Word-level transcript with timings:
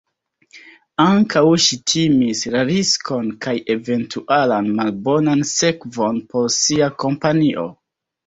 Ankaŭ 1.01 1.41
ŝi 1.65 1.77
timis 1.91 2.41
la 2.55 2.63
riskon 2.69 3.27
kaj 3.45 3.53
eventualan 3.75 4.71
malbonan 4.79 5.45
sekvon 5.51 6.17
por 6.33 6.51
sia 6.57 6.89
kompanio. 7.05 7.67